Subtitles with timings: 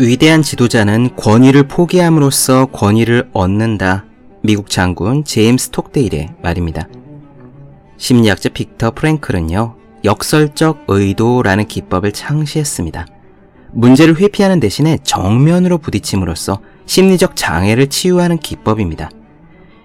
[0.00, 4.04] 위대한 지도자는 권위를 포기함으로써 권위를 얻는다.
[4.42, 6.86] 미국 장군 제임스 톡데일의 말입니다.
[7.96, 13.06] 심리학자 빅터 프랭클은요, 역설적 의도라는 기법을 창시했습니다.
[13.72, 19.10] 문제를 회피하는 대신에 정면으로 부딪힘으로써 심리적 장애를 치유하는 기법입니다.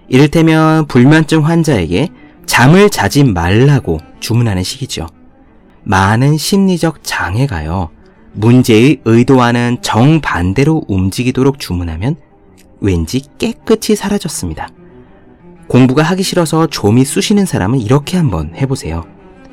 [0.06, 2.08] 이를테면 불면증 환자에게
[2.46, 5.08] 잠을 자지 말라고 주문하는 식이죠.
[5.82, 7.90] 많은 심리적 장애가요,
[8.34, 12.16] 문제의 의도와는 정반대로 움직이도록 주문하면
[12.80, 14.68] 왠지 깨끗이 사라졌습니다.
[15.68, 19.04] 공부가 하기 싫어서 좀이 쑤시는 사람은 이렇게 한번 해보세요.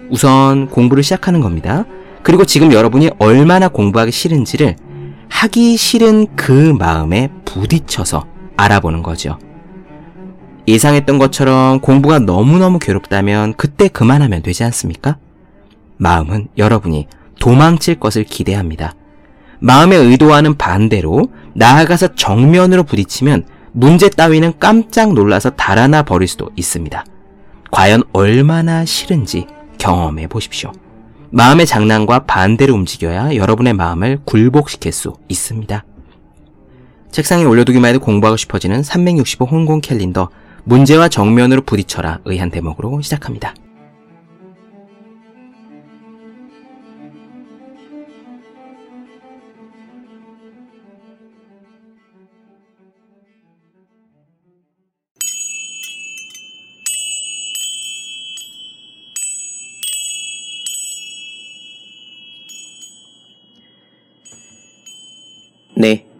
[0.09, 1.85] 우선 공부를 시작하는 겁니다.
[2.23, 4.75] 그리고 지금 여러분이 얼마나 공부하기 싫은지를
[5.29, 8.25] 하기 싫은 그 마음에 부딪혀서
[8.57, 9.39] 알아보는 거죠.
[10.67, 15.17] 예상했던 것처럼 공부가 너무너무 괴롭다면 그때 그만하면 되지 않습니까?
[15.97, 17.07] 마음은 여러분이
[17.41, 18.93] 도망칠 것을 기대합니다.
[19.59, 21.23] 마음의 의도와는 반대로
[21.55, 27.03] 나아가서 정면으로 부딪히면 문제 따위는 깜짝 놀라서 달아나 버릴 수도 있습니다.
[27.71, 29.47] 과연 얼마나 싫은지
[29.79, 30.71] 경험해 보십시오.
[31.31, 35.83] 마음의 장난과 반대로 움직여야 여러분의 마음을 굴복시킬 수 있습니다.
[37.11, 40.29] 책상에 올려두기만 해도 공부하고 싶어지는 365 홍콩 캘린더
[40.63, 43.55] 문제와 정면으로 부딪혀라 의한 대목으로 시작합니다.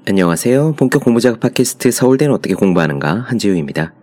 [0.08, 0.74] 안녕하세요.
[0.78, 3.94] 본격 공부작업 팟캐스트 서울대는 어떻게 공부하는가 한지우입니다.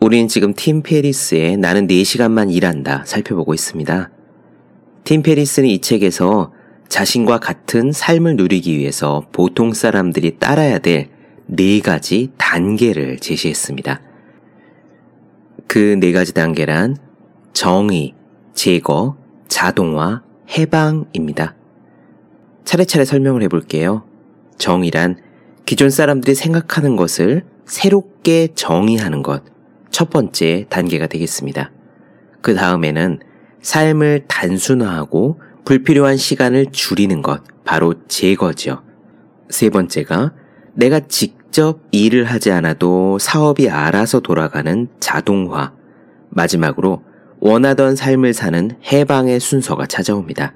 [0.00, 4.10] 우리는 지금 팀 페리스의 나는 4시간만 일한다 살펴보고 있습니다.
[5.04, 6.52] 팀 페리스는 이 책에서
[6.88, 11.10] 자신과 같은 삶을 누리기 위해서 보통 사람들이 따라야 될
[11.46, 14.00] 네 가지 단계를 제시했습니다.
[15.66, 16.96] 그 네 가지 단계란
[17.52, 18.14] 정의,
[18.54, 19.16] 제거,
[19.48, 20.22] 자동화,
[20.56, 21.54] 해방입니다.
[22.64, 24.04] 차례차례 설명을 해볼게요.
[24.56, 25.16] 정의란
[25.72, 29.42] 기존 사람들이 생각하는 것을 새롭게 정의하는 것,
[29.90, 31.70] 첫 번째 단계가 되겠습니다.
[32.42, 33.20] 그 다음에는
[33.62, 38.82] 삶을 단순화하고 불필요한 시간을 줄이는 것, 바로 제거죠.
[39.48, 40.34] 세 번째가
[40.74, 45.72] 내가 직접 일을 하지 않아도 사업이 알아서 돌아가는 자동화.
[46.28, 47.02] 마지막으로
[47.40, 50.52] 원하던 삶을 사는 해방의 순서가 찾아옵니다.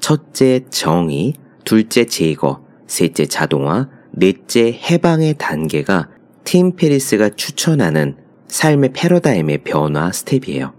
[0.00, 6.08] 첫째 정의, 둘째 제거, 셋째 자동화, 넷째 해방의 단계가
[6.44, 8.16] 팀 페리스가 추천하는
[8.48, 10.72] 삶의 패러다임의 변화 스텝이에요.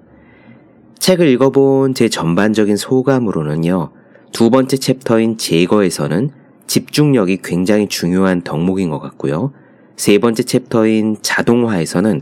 [1.00, 3.92] 책을 읽어본 제 전반적인 소감으로는요,
[4.32, 6.30] 두 번째 chapter인 제거에서는
[6.68, 9.52] 집중력이 굉장히 중요한 덕목인 것 같고요.
[9.96, 12.22] 세 번째 chapter인 자동화에서는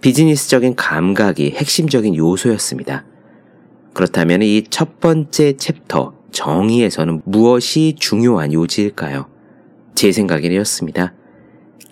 [0.00, 3.04] 비즈니스적인 감각이 핵심적인 요소였습니다.
[3.92, 9.31] 그렇다면 이 첫 번째 챕터, 정의에서는 무엇이 중요한 요지일까요?
[10.02, 11.14] 제 생각은 이었습니다.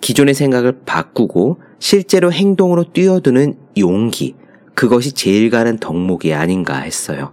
[0.01, 4.35] 기존의 생각을 바꾸고 실제로 행동으로 뛰어드는 용기,
[4.75, 7.31] 그것이 제일 가는 덕목이 아닌가 했어요.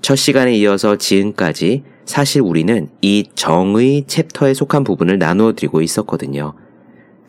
[0.00, 6.54] 첫 시간에 이어서 지금까지 사실 우리는 이 정의 챕터에 속한 부분을 나누어 드리고 있었거든요.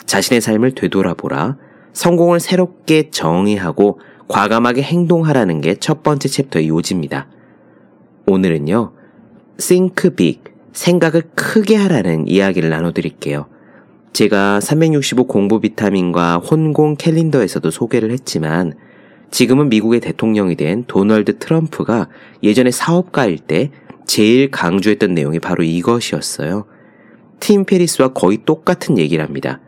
[0.05, 1.57] 자신의 삶을 되돌아보라,
[1.91, 3.99] 성공을 새롭게 정의하고
[4.29, 7.27] 과감하게 행동하라는 게 첫 번째 챕터의 요지입니다.
[8.27, 8.93] 오늘은요,
[9.57, 13.47] think big, 생각을 크게 하라는 이야기를 나눠드릴게요.
[14.13, 18.73] 제가 365 공부 비타민과 혼공 캘린더에서도 소개를 했지만
[19.31, 22.09] 지금은 미국의 대통령이 된 도널드 트럼프가
[22.43, 23.71] 예전에 사업가일 때
[24.05, 26.65] 제일 강조했던 내용이 바로 이것이었어요.
[27.39, 29.59] 팀 페리스와 거의 똑같은 얘기를 합니다.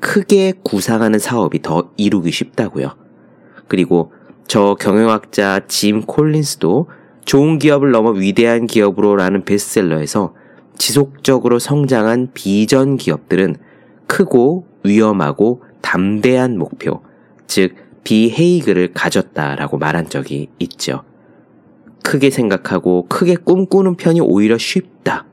[0.00, 2.96] 크게 구상하는 사업이 더 이루기 쉽다고요.
[3.68, 4.12] 그리고
[4.46, 6.88] 저 경영학자 짐 콜린스도
[7.24, 10.34] 좋은 기업을 넘어 위대한 기업으로라는 베스트셀러에서
[10.78, 13.56] 지속적으로 성장한 비전 기업들은
[14.06, 17.02] 크고 위험하고 담대한 목표,
[17.46, 17.74] 즉
[18.04, 21.02] 비헤이그를 가졌다라고 말한 적이 있죠.
[22.04, 25.26] 크게 생각하고 크게 꿈꾸는 편이 오히려 쉽다.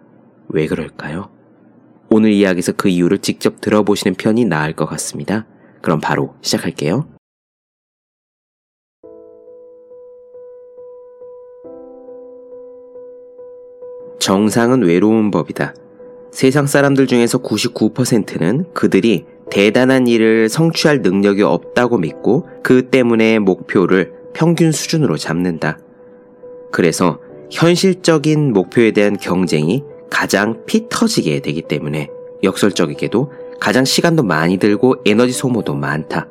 [0.49, 1.29] 왜 그럴까요?
[2.09, 5.45] 오늘 이야기에서 그 이유를 직접 들어보시는 편이 나을 것 같습니다.
[5.81, 7.12] 그럼 바로 시작할게요.
[14.23, 15.75] 정상은 외로운 법이다.
[16.31, 24.71] 세상 사람들 중에서 99%는 그들이 대단한 일을 성취할 능력이 없다고 믿고 그 때문에 목표를 평균
[24.71, 25.77] 수준으로 잡는다.
[26.71, 27.19] 그래서
[27.51, 32.07] 현실적인 목표에 대한 경쟁이 가장 피 터지게 되기 때문에
[32.43, 33.29] 역설적이게도
[33.59, 36.29] 가장 시간도 많이 들고 에너지 소모도 많다.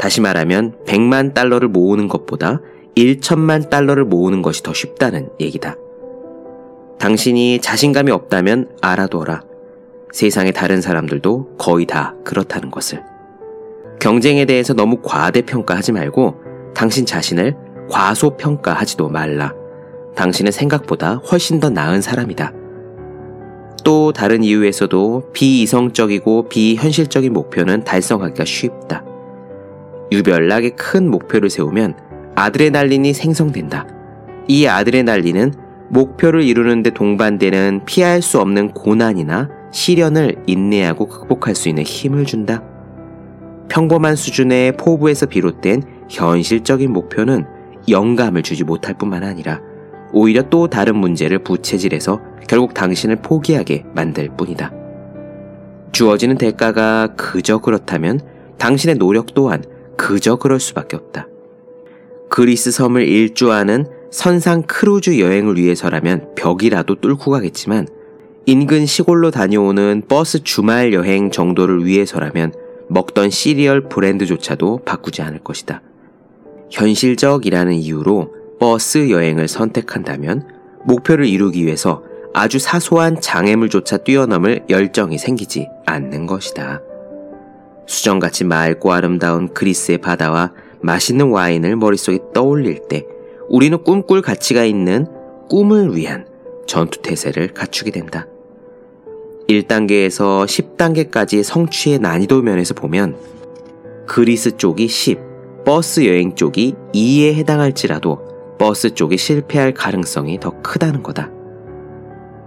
[0.00, 2.60] 다시 말하면 100만 달러를 모으는 것보다
[2.96, 5.76] 1천만 달러를 모으는 것이 더 쉽다는 얘기다.
[7.00, 9.42] 당신이 자신감이 없다면 알아둬라.
[10.12, 13.02] 세상의 다른 사람들도 거의 다 그렇다는 것을.
[13.98, 16.34] 경쟁에 대해서 너무 과대평가하지 말고
[16.74, 17.56] 당신 자신을
[17.90, 19.54] 과소평가하지도 말라.
[20.14, 22.52] 당신은 생각보다 훨씬 더 나은 사람이다.
[23.82, 29.04] 또 다른 이유에서도 비이성적이고 비현실적인 목표는 달성하기가 쉽다.
[30.12, 31.94] 유별나게 큰 목표를 세우면
[32.34, 33.86] 아드레날린이 생성된다.
[34.48, 42.24] 이 아드레날린은 목표를 이루는데 동반되는 피할 수 없는 고난이나 시련을 인내하고 극복할 수 있는 힘을
[42.24, 42.62] 준다.
[43.68, 47.44] 평범한 수준의 포부에서 비롯된 현실적인 목표는
[47.88, 49.60] 영감을 주지 못할 뿐만 아니라
[50.12, 54.72] 오히려 또 다른 문제를 부채질해서 결국 당신을 포기하게 만들 뿐이다.
[55.92, 58.20] 주어지는 대가가 그저 그렇다면
[58.58, 59.62] 당신의 노력 또한
[59.96, 61.28] 그저 그럴 수밖에 없다.
[62.28, 67.86] 그리스 섬을 일주하는 선상 크루즈 여행을 위해서라면 벽이라도 뚫고 가겠지만
[68.46, 72.52] 인근 시골로 다녀오는 버스 주말 여행 정도를 위해서라면
[72.88, 75.82] 먹던 시리얼 브랜드조차도 바꾸지 않을 것이다.
[76.70, 80.48] 현실적이라는 이유로 버스 여행을 선택한다면
[80.84, 82.02] 목표를 이루기 위해서
[82.34, 86.80] 아주 사소한 장애물조차 뛰어넘을 열정이 생기지 않는 것이다.
[87.86, 93.04] 수정같이 맑고 아름다운 그리스의 바다와 맛있는 와인을 머릿속에 떠올릴 때
[93.50, 95.08] 우리는 꿈꿀 가치가 있는
[95.48, 96.24] 꿈을 위한
[96.68, 98.28] 전투태세를 갖추게 된다.
[99.48, 103.16] 1단계에서 10단계까지의 성취의 난이도 면에서 보면
[104.06, 105.18] 그리스 쪽이 10,
[105.64, 108.20] 버스 여행 쪽이 2에 해당할지라도
[108.56, 111.32] 버스 쪽이 실패할 가능성이 더 크다는 거다.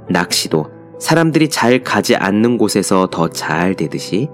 [0.10, 0.68] 낚시도
[1.00, 4.30] 사람들이 잘 가지 않는 곳에서 더 잘 되듯이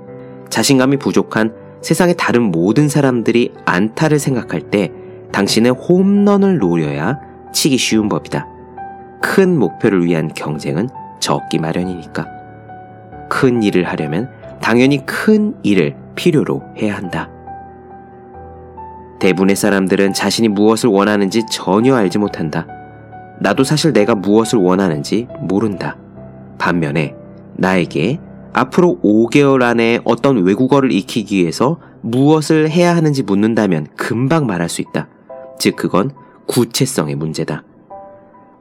[0.52, 1.52] 자신감이 부족한
[1.82, 4.92] 세상의 다른 모든 사람들이 안타를 생각할 때
[5.32, 7.20] 당신은 홈런을 노려야
[7.54, 8.48] 치기 쉬운 법이다.
[9.22, 10.90] 큰 목표를 위한 경쟁은
[11.20, 12.26] 적기 마련이니까.
[13.30, 14.30] 큰 일을 하려면
[14.62, 17.30] 당연히 큰 일을 필요로 해야 한다.
[19.20, 22.66] 대부분의 사람들은 자신이 무엇을 원하는지 전혀 알지 못한다.
[23.42, 25.98] 나도 사실 내가 무엇을 원하는지 모른다.
[26.58, 27.16] 반면에
[27.56, 28.20] 나에게
[28.54, 35.08] 앞으로 5개월 안에 어떤 외국어를 익히기 위해서 무엇을 해야 하는지 묻는다면 금방 말할 수 있다.
[35.60, 36.12] 즉, 그건
[36.48, 37.64] 구체성의 문제다.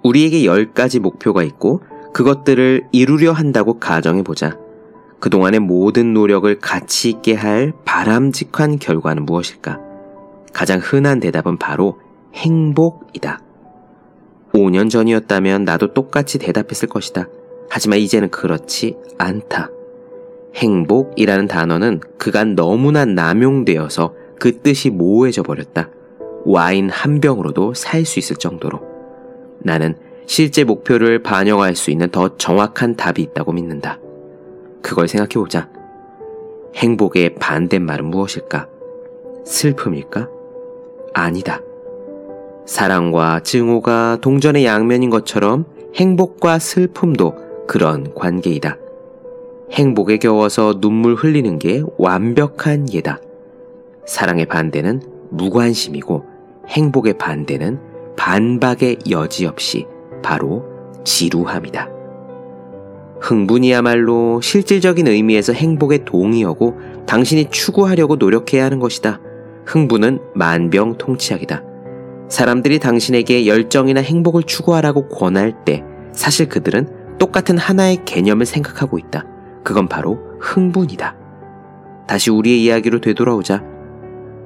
[0.03, 4.59] 우리에게 10가지 목표가 있고 그것들을 이루려 한다고 가정해보자.
[5.21, 9.81] 그동안의 모든 노력을 가치 있게 할 바람직한 결과는 무엇일까?
[10.53, 11.99] 가장 흔한 대답은 바로
[12.35, 13.41] 행복이다.
[14.53, 17.27] 5년 전이었다면 나도 똑같이 대답했을 것이다.
[17.71, 19.71] 하지만 이제는 그렇지 않다.
[20.55, 25.91] 행복이라는 단어는 그간 너무나 남용되어서 그 뜻이 모호해져 버렸다.
[26.50, 28.81] 와인 한 병으로도 살 수 있을 정도로.
[29.59, 33.99] 나는 실제 목표를 반영할 수 있는 더 정확한 답이 있다고 믿는다.
[34.81, 35.69] 그걸 생각해보자.
[36.75, 38.67] 행복의 반대말은 무엇일까?
[39.45, 40.31] 슬픔일까?
[41.12, 41.61] 아니다.
[42.65, 48.78] 사랑과 증오가 동전의 양면인 것처럼 행복과 슬픔도 그런 관계이다.
[49.73, 53.21] 행복에 겨워서 눈물 흘리는 게 완벽한 예다.
[54.07, 56.38] 사랑의 반대는 무관심이고
[56.68, 57.80] 행복의 반대는
[58.16, 59.87] 반박의 여지 없이
[60.22, 60.64] 바로
[61.04, 61.88] 지루함이다.
[63.20, 69.20] 흥분이야말로 실질적인 의미에서 행복의 동의어고 당신이 추구하려고 노력해야 하는 것이다.
[69.66, 71.62] 흥분은 만병통치약이다.
[72.28, 75.82] 사람들이 당신에게 열정이나 행복을 추구하라고 권할 때
[76.12, 79.25] 사실 그들은 똑같은 하나의 개념을 생각하고 있다.
[79.64, 81.16] 그건 바로 흥분이다.
[82.06, 83.62] 다시 우리의 이야기로 되돌아오자.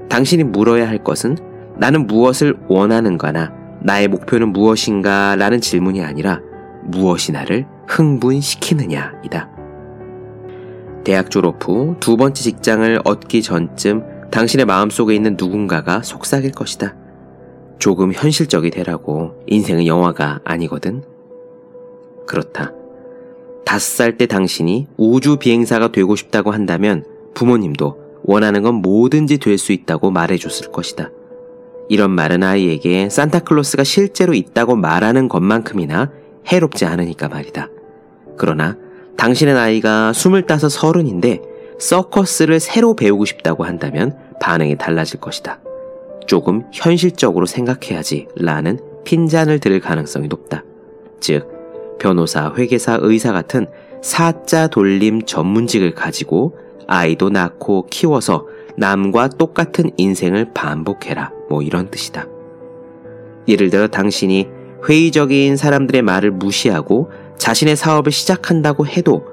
[0.09, 1.37] 당신이 물어야 할 것은
[1.79, 3.53] 나는 무엇을 원하는가나
[3.83, 6.41] 나의 목표는 무엇인가 라는 질문이 아니라
[6.85, 9.51] 무엇이 나를 흥분시키느냐이다.
[11.05, 16.95] 대학 졸업 후 두 번째 직장을 얻기 전쯤 당신의 마음속에 있는 누군가가 속삭일 것이다.
[17.79, 21.03] 조금 현실적이 되라고 인생은 영화가 아니거든.
[22.27, 22.73] 그렇다.
[23.65, 29.73] 다섯 살 때 당신이 우주 비행사가 되고 싶다고 한다면 부모님도 원하는 건 뭐든지 될 수
[29.73, 31.11] 있다고 말해줬을 것이다.
[31.93, 36.11] 이런 말은 아이에게 산타클로스가 실제로 있다고 말하는 것만큼이나
[36.49, 37.69] 해롭지 않으니까 말이다.
[38.39, 38.79] 그러나
[39.19, 41.43] 당신의 나이가 스물다섯 서른인데
[41.79, 45.61] 서커스를 새로 배우고 싶다고 한다면 반응이 달라질 것이다.
[46.27, 50.65] 조금 현실적으로 생각해야지 라는 핀잔을 들을 가능성이 높다.
[51.21, 53.67] 즉, 변호사, 회계사, 의사 같은
[54.01, 56.57] 사자 돌림 전문직을 가지고
[56.87, 61.33] 아이도 낳고 키워서 남과 똑같은 인생을 반복해라.
[61.49, 62.27] 뭐 이런 뜻이다.
[63.49, 64.49] 예를 들어 당신이
[64.89, 69.25] 회의적인 사람들의 말을 무시하고 자신의 사업을 시작한다고 해도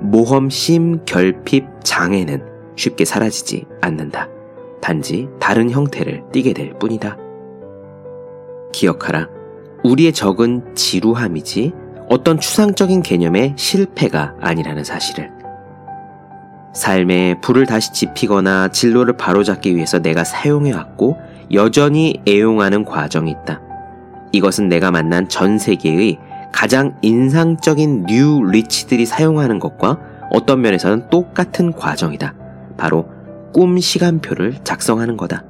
[0.00, 2.42] 모험 심 결핍 장애는
[2.76, 4.28] 쉽게 사라지지 않는다.
[4.80, 7.16] 단지 다른 형태를 띠게 될 뿐이다.
[8.72, 9.28] 기억하라.
[9.82, 11.72] 우리의 적은 지루함이지
[12.08, 15.33] 어떤 추상적인 개념의 실패가 아니라는 사실을.
[16.74, 21.16] 삶에 불을 다시 지피거나 진로를 바로잡기 위해서 내가 사용해왔고
[21.52, 23.60] 여전히 애용하는 과정이 있다.
[24.32, 26.18] 이것은 내가 만난 전 세계의
[26.52, 29.98] 가장 인상적인 new rich들이 사용하는 것과
[30.30, 32.34] 어떤 면에서는 똑같은 과정이다.
[32.76, 33.08] 바로
[33.52, 35.44] 꿈 시간표를 작성하는 거다.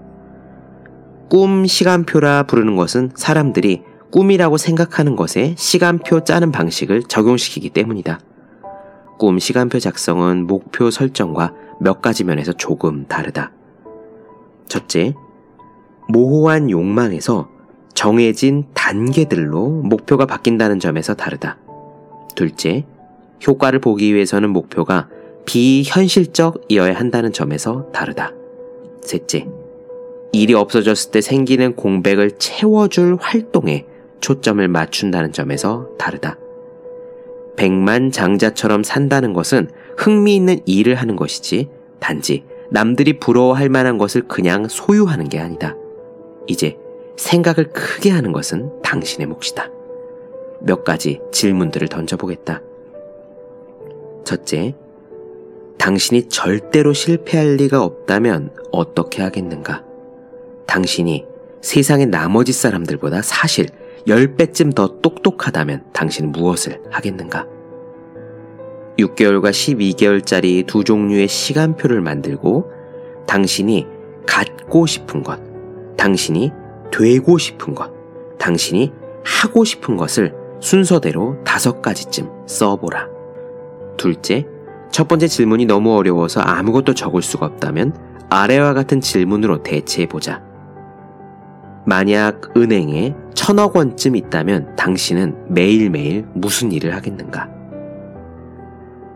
[1.30, 8.20] 꿈 시간표라 부르는 것은 사람들이 꿈이라고 생각하는 것에 시간표 짜는 방식을 적용시키기 때문이다.
[9.18, 13.52] 꿈 시간표 작성은 목표 설정과 몇 가지 면에서 조금 다르다.
[14.68, 15.14] 첫째,
[16.08, 17.48] 모호한 욕망에서
[17.94, 21.58] 정해진 단계들로 목표가 바뀐다는 점에서 다르다.
[22.34, 22.84] 둘째,
[23.46, 25.08] 효과를 보기 위해서는 목표가
[25.46, 28.32] 비현실적이어야 한다는 점에서 다르다.
[29.02, 29.46] 셋째,
[30.32, 33.86] 일이 없어졌을 때 생기는 공백을 채워줄 활동에
[34.20, 36.38] 초점을 맞춘다는 점에서 다르다.
[37.56, 41.68] 백만 장자처럼 산다는 것은 흥미있는 일을 하는 것이지
[42.00, 45.76] 단지 남들이 부러워할 만한 것을 그냥 소유하는 게 아니다.
[46.46, 46.76] 이제
[47.16, 49.70] 생각을 크게 하는 것은 당신의 몫이다.
[50.60, 52.62] 몇 가지 질문들을 던져보겠다.
[54.24, 54.74] 첫째,
[55.78, 59.84] 당신이 절대로 실패할 리가 없다면 어떻게 하겠는가?
[60.66, 61.26] 당신이
[61.60, 63.66] 세상의 나머지 사람들보다 사실
[64.06, 67.46] 10배쯤 더 똑똑하다면 당신은 무엇을 하겠는가?
[68.98, 72.70] 6개월과 12개월짜리 두 종류의 시간표를 만들고
[73.26, 73.86] 당신이
[74.26, 75.40] 갖고 싶은 것,
[75.96, 76.52] 당신이
[76.92, 77.90] 되고 싶은 것,
[78.38, 78.92] 당신이
[79.24, 83.08] 하고 싶은 것을 순서대로 다섯 가지쯤 써보라.
[83.96, 84.46] 둘째,
[84.92, 87.96] 첫 번째 질문이 너무 어려워서 아무것도 적을 수가 없다면
[88.30, 90.53] 아래와 같은 질문으로 대체해보자.
[91.86, 97.48] 만약 은행에 천억 원쯤 있다면 당신은 매일매일 무슨 일을 하겠는가?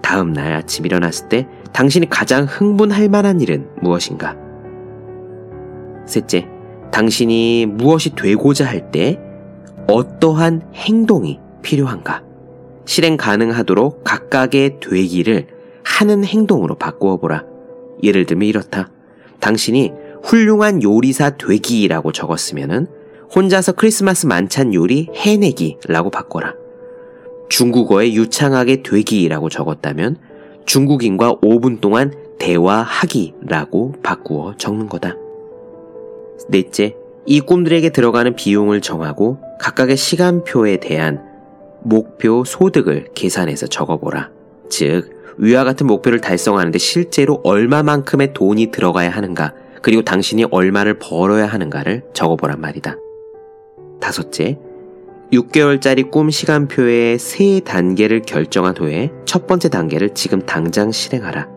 [0.03, 4.37] 다음 날 아침 일어났을 때 당신이 가장 흥분할 만한 일은 무엇인가?
[6.07, 6.49] 셋째,
[6.91, 9.21] 당신이 무엇이 되고자 할 때
[9.87, 12.23] 어떠한 행동이 필요한가?
[12.85, 15.47] 실행 가능하도록 각각의 되기를
[15.85, 17.45] 하는 행동으로 바꾸어 보라.
[18.03, 18.89] 예를 들면 이렇다.
[19.41, 22.87] 당신이 훌륭한 요리사 되기라고 적었으면은
[23.35, 26.55] 혼자서 크리스마스 만찬 요리 해내기라고 바꿔라.
[27.49, 30.17] 중국어에 유창하게 되기라고 적었다면
[30.67, 35.17] 중국인과 5분 동안 대화하기라고 바꾸어 적는 거다.
[36.49, 36.95] 넷째,
[37.27, 41.23] 이 꿈들에게 들어가는 비용을 정하고 각각의 시간표에 대한
[41.83, 44.31] 목표 소득을 계산해서 적어보라.
[44.69, 49.53] 즉, 위와 같은 목표를 달성하는데 실제로 얼마만큼의 돈이 들어가야 하는가,
[49.88, 52.99] 그리고 당신이 얼마를 벌어야 하는가를 적어보란 말이다.
[54.02, 54.59] 다섯째,
[55.33, 61.49] 6개월짜리 꿈 시간표의 세 단계를 결정한 후에 첫 번째 단계를 지금 당장 실행하라.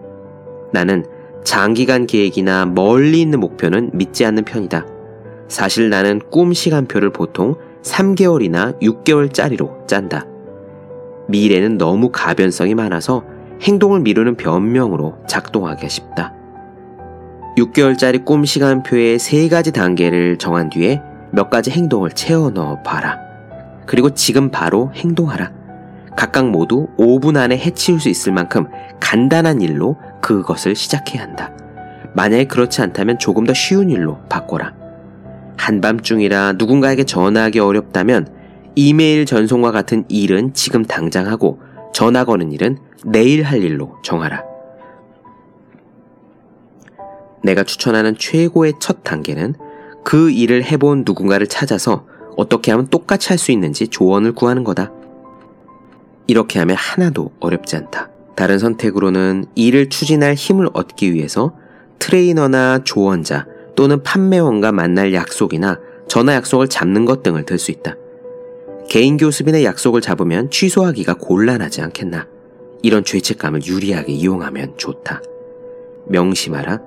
[0.72, 1.06] 나는
[1.44, 4.86] 장기간 계획이나 멀리 있는 목표는 믿지 않는 편이다.
[5.50, 10.26] 사실 나는 꿈 시간표를 보통 3개월이나 6개월짜리로 짠다.
[11.28, 13.26] 미래는 너무 가변성이 많아서
[13.62, 16.41] 행동을 미루는 변명으로 작동하기가 쉽다.
[17.58, 23.20] 6개월짜리 꿈 시간표의 세 가지 단계를 정한 뒤에 몇 가지 행동을 채워 넣어 봐라.
[23.86, 25.52] 그리고 지금 바로 행동하라.
[26.16, 28.68] 각각 모두 5분 안에 해치울 수 있을 만큼
[29.00, 31.52] 간단한 일로 그것을 시작해야 한다.
[32.14, 34.74] 만약에 그렇지 않다면 조금 더 쉬운 일로 바꿔라.
[35.58, 38.28] 한밤중이라 누군가에게 전화하기 어렵다면
[38.76, 41.60] 이메일 전송과 같은 일은 지금 당장 하고
[41.94, 44.51] 전화 거는 일은 내일 할 일로 정하라.
[47.44, 49.56] 내가 추천하는 최고의 첫 단계는
[50.04, 52.06] 그 일을 해본 누군가를 찾아서
[52.38, 54.92] 어떻게 하면 똑같이 할 수 있는지 조언을 구하는 거다.
[56.28, 58.10] 이렇게 하면 하나도 어렵지 않다.
[58.36, 61.54] 다른 선택으로는 일을 추진할 힘을 얻기 위해서
[62.00, 63.46] 트레이너나 조언자
[63.76, 67.96] 또는 판매원과 만날 약속이나 전화 약속을 잡는 것 등을 들 수 있다.
[68.90, 72.28] 개인 교습인의 약속을 잡으면 취소하기가 곤란하지 않겠나.
[72.82, 75.22] 이런 죄책감을 유리하게 이용하면 좋다.
[76.08, 76.82] 명심하라.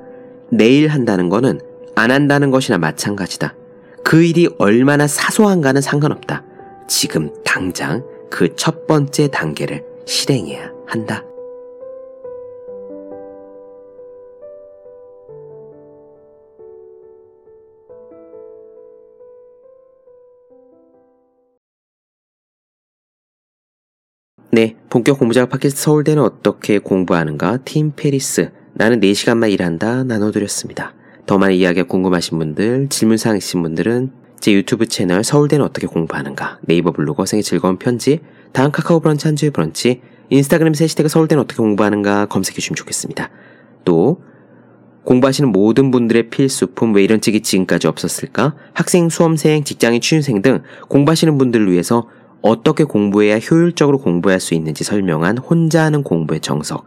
[0.51, 1.61] 내일 한다는 거는
[1.97, 3.55] 안 한다는 것이나 마찬가지다.
[4.03, 6.45] 그 일이 얼마나 사소한가는 상관없다.
[6.89, 11.25] 지금 당장 그 첫 번째 단계를 실행해야 한다.
[24.51, 30.95] 네, 본격 공부작업 팟캐스트 서울대는 어떻게 공부하는가 팀 페리스 나는 4시간만 일한다 나눠드렸습니다.
[31.27, 36.93] 더 많은 이야기가 궁금하신 분들, 질문사항 있으신 분들은 제 유튜브 채널 서울대는 어떻게 공부하는가 네이버
[36.93, 38.21] 블로그 생의 즐거운 편지
[38.53, 43.31] 다음 카카오 브런치 한주의 브런치 인스타그램 해시태그 서울대는 어떻게 공부하는가 검색해 주시면 좋겠습니다.
[43.85, 44.21] 또
[45.05, 48.55] 공부하시는 모든 분들의 필수품 왜 이런 책이 지금까지 없었을까?
[48.73, 52.09] 학생, 수험생, 직장인, 취준생 등 공부하시는 분들을 위해서
[52.43, 56.87] 어떻게 공부해야 효율적으로 공부할 수 있는지 설명한 혼자 하는 공부의 정석,